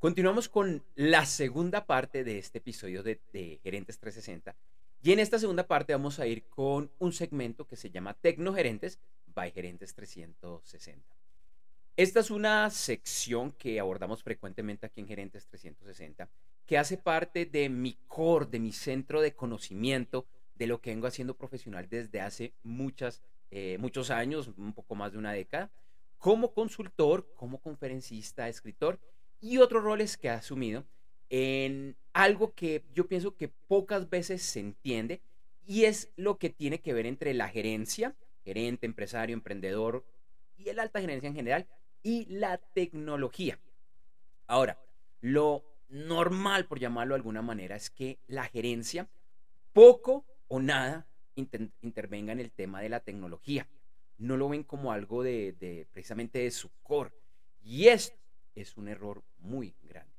[0.01, 3.21] Continuamos con la segunda parte de este episodio de,
[3.63, 4.57] Gerentes 360.
[5.03, 8.99] Y en esta segunda parte vamos a ir con un segmento que se llama Tecnogerentes
[9.33, 11.16] by Gerentes 360.
[11.97, 16.29] Esta es una sección que abordamos frecuentemente aquí en Gerentes 360,
[16.67, 21.07] que hace parte de mi core, de mi centro de conocimiento, de lo que vengo
[21.07, 25.71] haciendo profesional desde hace muchas, eh, muchos años, un poco más de una década,
[26.19, 29.01] como consultor, como conferencista, escritor
[29.41, 30.85] y otros roles que he asumido
[31.31, 35.23] en algo que yo pienso que pocas veces se entiende
[35.67, 38.15] y es lo que tiene que ver entre la gerencia,
[38.45, 40.05] gerente, empresario, emprendedor
[40.59, 41.67] y el alta gerencia en general
[42.07, 43.59] y la tecnología.
[44.47, 44.79] Ahora,
[45.23, 49.09] lo normal, por llamarlo de alguna manera, es que la gerencia
[49.73, 53.67] poco o nada intervenga en el tema de la tecnología.
[54.19, 57.11] no lo ven como algo de, precisamente de su core.
[57.65, 58.17] Y esto
[58.55, 60.15] es un error muy grande.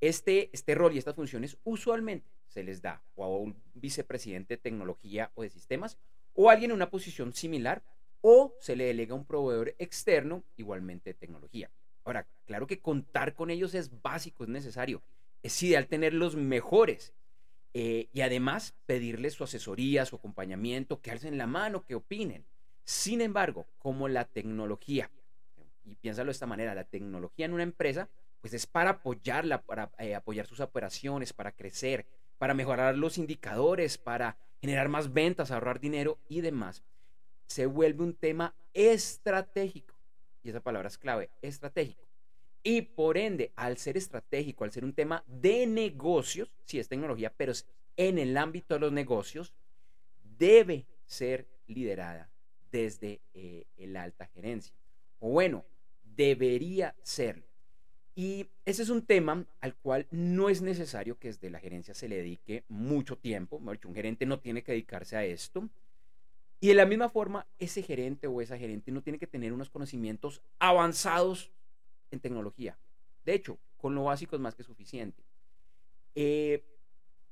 [0.00, 4.62] Este, este rol y estas funciones usualmente se les da o a un vicepresidente de
[4.62, 5.98] tecnología o de sistemas
[6.32, 7.82] o alguien en una posición similar
[8.26, 11.70] o se le delega a un proveedor externo igualmente de tecnología.
[12.04, 15.02] Ahora, claro que contar con ellos es básico, es necesario.
[15.42, 17.12] Es ideal tener los mejores
[17.74, 22.46] eh, y además pedirles su asesoría, su acompañamiento, que alcen la mano, que opinen.
[22.84, 25.10] Sin embargo, como la tecnología,
[25.84, 28.08] y piénsalo de esta manera, la tecnología en una empresa,
[28.40, 32.06] pues es para apoyarla, para eh, apoyar sus operaciones, para crecer,
[32.38, 36.84] para mejorar los indicadores, para generar más ventas, ahorrar dinero y demás.
[37.46, 39.94] Se vuelve un tema estratégico.
[40.42, 42.04] Y esa palabra es clave, estratégico.
[42.62, 47.32] Y por ende, al ser estratégico, al ser un tema de negocios, si es tecnología,
[47.36, 47.66] pero es
[47.96, 49.52] en el ámbito de los negocios,
[50.38, 52.30] debe ser liderada
[52.72, 54.74] desde eh, la alta gerencia.
[55.20, 55.64] O bueno,
[56.02, 57.44] debería serlo.
[58.16, 62.08] Y ese es un tema al cual no es necesario que desde la gerencia se
[62.08, 63.56] le dedique mucho tiempo.
[63.56, 65.68] Un gerente no tiene que dedicarse a esto.
[66.64, 69.68] Y de la misma forma, ese gerente o esa gerente no tiene que tener unos
[69.68, 71.52] conocimientos avanzados
[72.10, 72.78] en tecnología.
[73.26, 75.22] De hecho, con lo básico es más que suficiente.
[76.14, 76.64] Eh,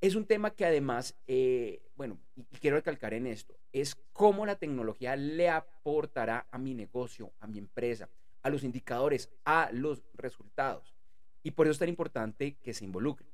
[0.02, 4.56] es un tema que además, eh, bueno, y quiero recalcar en esto, es cómo la
[4.56, 8.10] tecnología le aportará a mi negocio, a mi empresa,
[8.42, 10.94] a los indicadores, a los resultados.
[11.42, 13.28] Y por eso es tan importante que se involucre.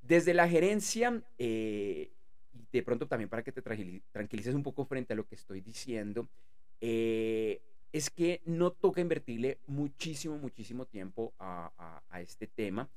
[0.00, 2.12] Desde la gerencia, eh,
[2.54, 5.60] y de pronto también para que te tranquilices un poco frente a lo que estoy
[5.60, 6.28] diciendo,
[6.80, 7.60] eh,
[7.92, 12.88] es que no toca invertirle muchísimo, muchísimo tiempo a, este tema,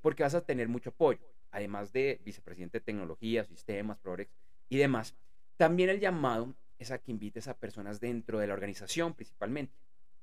[0.00, 1.20] porque vas a tener mucho apoyo
[1.56, 4.30] además de vicepresidente de tecnología, sistemas, Prorex
[4.68, 5.14] y demás,
[5.56, 9.74] también el llamado es a que invites a personas dentro de la organización principalmente,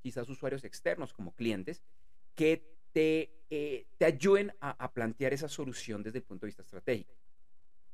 [0.02, 1.82] quizás usuarios externos como clientes,
[2.36, 6.62] que te, eh, te ayuden a, a plantear esa solución desde el punto de vista
[6.62, 7.14] estratégico.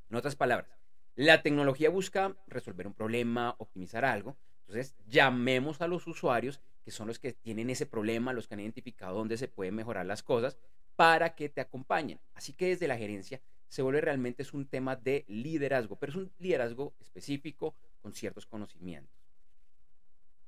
[0.09, 0.69] En otras palabras,
[1.15, 4.37] la tecnología busca resolver un problema, optimizar algo.
[4.61, 8.61] Entonces, llamemos a los usuarios, que son los que tienen ese problema, los que han
[8.61, 10.57] identificado dónde se pueden mejorar las cosas,
[10.95, 12.19] para que te acompañen.
[12.33, 16.15] Así que desde la gerencia se vuelve realmente es un tema de liderazgo, pero es
[16.17, 19.13] un liderazgo específico con ciertos conocimientos.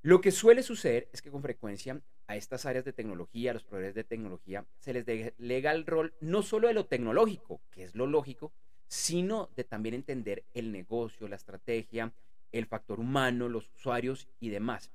[0.02, 3.64] Lo que suele suceder es que con frecuencia a estas áreas de tecnología, a los
[3.64, 7.94] proveedores de tecnología, se les delega el rol no solo de lo tecnológico, que es
[7.94, 8.52] lo lógico,
[8.92, 12.12] sino de también entender el negocio, la estrategia,
[12.52, 14.92] el factor humano, los usuarios y demás.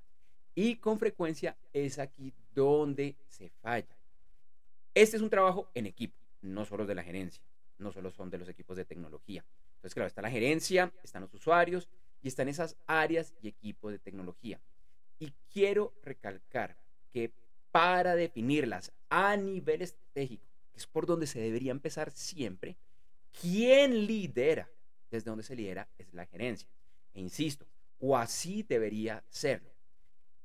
[0.55, 3.97] Y con frecuencia es aquí donde se falla.
[4.93, 7.43] Este es un trabajo en equipo, no solo de la gerencia,
[7.79, 9.47] no solo son de los equipos de tecnología.
[9.77, 11.89] Entonces, claro, está la gerencia, están los usuarios
[12.23, 14.61] y están esas áreas y equipos de tecnología.
[15.19, 16.77] Y quiero recalcar
[17.15, 17.33] que
[17.73, 22.77] para definirlas a nivel estratégico, que es por donde se debería empezar siempre,
[23.41, 24.69] quien lidera,
[25.11, 26.69] desde donde se lidera, es la gerencia.
[27.15, 27.67] E insisto,
[27.99, 29.71] o así debería serlo.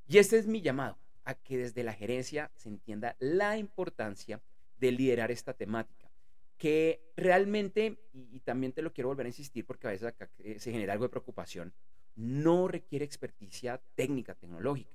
[0.07, 4.41] Y este es mi llamado a que desde la gerencia se entienda la importancia
[4.79, 6.09] de liderar esta temática,
[6.57, 10.59] que realmente, y, también te lo quiero volver a insistir porque a veces acá eh,
[10.59, 11.73] se genera algo de preocupación,
[12.15, 14.91] no requiere experticia técnica, tecnológica.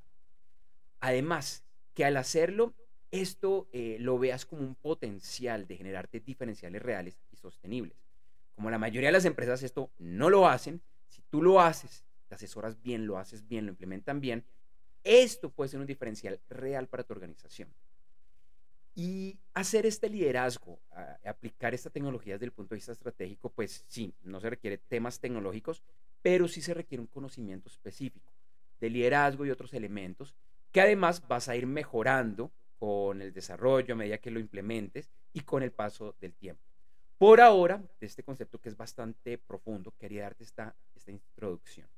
[1.00, 2.74] Además, que al hacerlo,
[3.10, 7.96] esto eh, lo veas como un potencial de generarte diferenciales reales y sostenibles.
[8.54, 12.34] Como la mayoría de las empresas esto no lo hacen, si tú lo haces, te
[12.34, 14.44] asesoras bien, lo haces bien, lo implementan bien,
[15.04, 17.72] esto puede ser un diferencial real para tu organización.
[18.94, 20.80] Y hacer este liderazgo,
[21.24, 25.20] aplicar esta tecnología desde el punto de vista estratégico, pues sí, no se requiere temas
[25.20, 25.82] tecnológicos,
[26.22, 28.32] pero sí se requiere un conocimiento específico
[28.80, 30.34] de liderazgo y otros elementos
[30.72, 35.40] que además vas a ir mejorando con el desarrollo a medida que lo implementes y
[35.40, 36.62] con el paso del tiempo.
[37.18, 41.88] Por ahora, de este concepto que es bastante profundo, quería darte esta, esta introducción.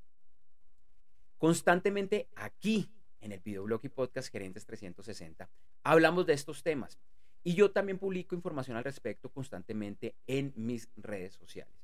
[1.37, 2.89] Constantemente aquí
[3.21, 5.49] en el videoblog y podcast Gerentes 360,
[5.83, 6.99] hablamos de estos temas.
[7.43, 11.78] Y yo también publico información al respecto constantemente en mis redes sociales.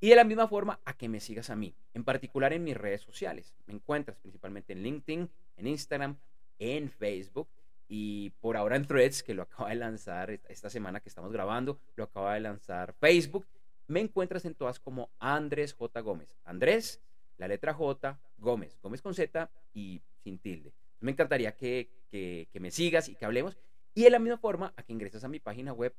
[0.00, 2.76] Y de la misma forma, a que me sigas a mí, en particular en mis
[2.76, 3.54] redes sociales.
[3.66, 6.16] Me encuentras principalmente en LinkedIn, en Instagram,
[6.58, 7.48] en Facebook
[7.86, 11.78] y por ahora en Threads, que lo acaba de lanzar esta semana que estamos grabando,
[11.96, 13.46] lo acaba de lanzar Facebook.
[13.88, 16.00] Me encuentras en todas como Andrés J.
[16.00, 16.36] Gómez.
[16.44, 17.00] Andrés,
[17.40, 18.78] la letra J, Gómez.
[18.82, 20.74] Gómez con Z y sin tilde.
[21.00, 23.56] Me encantaría que, que, me sigas y que hablemos.
[23.94, 25.96] Y de la misma forma, a que ingreses a mi página web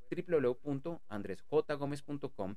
[0.64, 2.56] www.andresjgomez.com,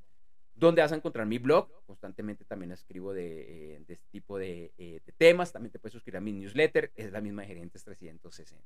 [0.55, 1.71] donde vas a encontrar mi blog.
[1.87, 5.51] Constantemente también escribo de, eh, de este tipo de, eh, de, temas.
[5.51, 6.93] También te puedes suscribir a mi newsletter.
[6.95, 8.63] Es la misma de Gerentes 360.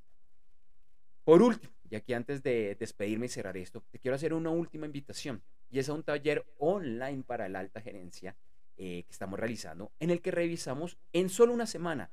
[1.23, 4.87] Por último, y aquí antes de despedirme y cerrar esto, te quiero hacer una última
[4.87, 5.43] invitación.
[5.71, 8.35] Y es a un taller online para la alta gerencia
[8.79, 12.11] eh, que estamos realizando, en el que revisamos en solo una semana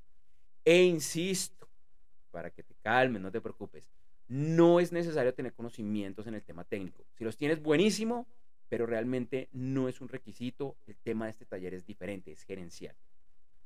[0.65, 1.69] E insisto,
[2.31, 3.85] para que te calmes, no te preocupes,
[4.29, 7.05] no es necesario tener conocimientos en el tema técnico.
[7.15, 8.27] Si los tienes, buenísimo,
[8.69, 10.77] pero realmente no es un requisito.
[10.87, 12.97] El tema de este taller es diferente, es gerencial.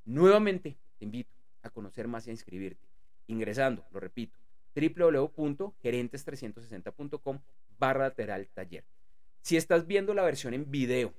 [0.05, 1.31] Nuevamente, te invito
[1.63, 2.88] a conocer más y a inscribirte,
[3.29, 4.37] ingresando, lo repito,
[4.75, 7.39] www.gerentes360.com
[7.79, 8.85] barra lateral taller.
[9.41, 11.15] Si estás viendo la versión en video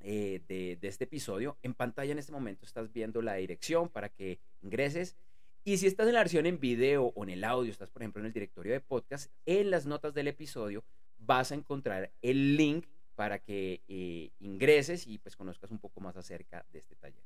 [0.00, 4.40] eh, de, este episodio, en pantalla en este momento estás viendo la dirección para que
[4.62, 5.16] ingreses.
[5.64, 8.20] Y si estás en la versión en video o en el audio, estás por ejemplo
[8.20, 10.84] en el directorio de podcast, en las notas del episodio
[11.18, 16.16] vas a encontrar el link para que eh, ingreses y pues conozcas un poco más
[16.16, 17.22] acerca de este taller.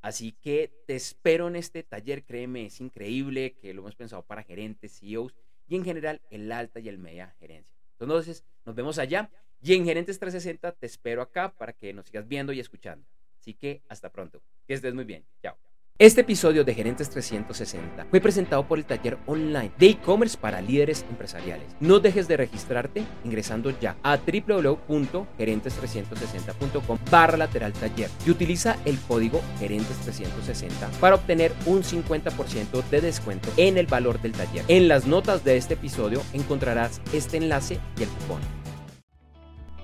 [0.00, 4.42] Así que te espero en este taller, créeme, es increíble que lo hemos pensado para
[4.42, 5.34] gerentes, CEOs
[5.68, 7.76] y en general el alta y el media gerencia.
[7.98, 9.30] Entonces, nos vemos allá
[9.62, 13.06] y en Gerentes 360 te espero acá para que nos sigas viendo y escuchando.
[13.38, 14.42] Así que hasta pronto.
[14.66, 15.24] Que estés muy bien.
[15.42, 15.69] Chao.
[16.00, 21.04] Este episodio de Gerentes 360 fue presentado por el taller online de e-commerce para líderes
[21.10, 21.66] empresariales.
[21.78, 29.42] No dejes de registrarte ingresando ya a www.gerentes360.com barra lateral taller y utiliza el código
[29.60, 30.70] Gerentes360
[31.00, 34.64] para obtener un 50% de descuento en el valor del taller.
[34.68, 38.40] En las notas de este episodio encontrarás este enlace y el cupón.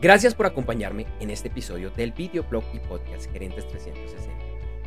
[0.00, 4.35] Gracias por acompañarme en este episodio del videoblog y podcast Gerentes 360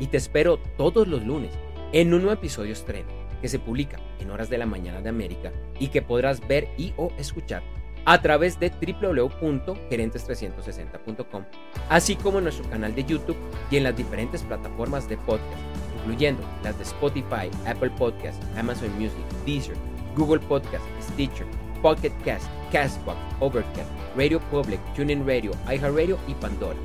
[0.00, 1.52] y te espero todos los lunes
[1.92, 3.08] en un nuevo episodio estreno
[3.40, 6.92] que se publica en horas de la mañana de América y que podrás ver y
[6.96, 7.62] o escuchar
[8.06, 11.44] a través de www.gerentes360.com,
[11.88, 13.36] así como en nuestro canal de YouTube
[13.70, 15.60] y en las diferentes plataformas de podcast,
[15.98, 19.76] incluyendo las de Spotify, Apple Podcasts, Amazon Music, Deezer,
[20.16, 21.46] Google Podcasts, Stitcher,
[21.82, 26.78] Pocket Cast, Castbox, Overcast, Radio Public, TuneIn Radio, iHeartRadio y Pandora.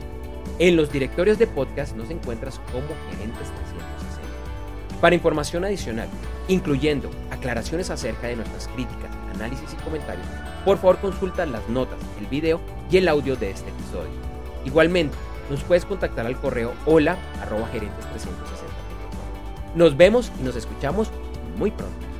[0.58, 5.02] En los directorios de podcast nos encuentras como Gerentes 360.
[5.02, 6.08] Para información adicional,
[6.48, 10.26] incluyendo aclaraciones acerca de nuestras críticas, análisis y comentarios,
[10.64, 14.14] por favor consulta las notas, el video y el audio de este episodio.
[14.64, 15.18] Igualmente,
[15.50, 18.74] nos puedes contactar al correo hola arroba gerentes 360.
[19.76, 21.12] Nos vemos y nos escuchamos
[21.58, 22.15] muy pronto.